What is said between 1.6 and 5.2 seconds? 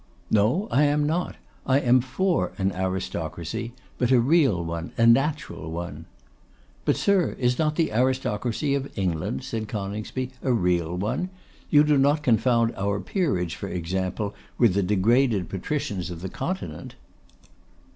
I am for an aristocracy; but a real one, a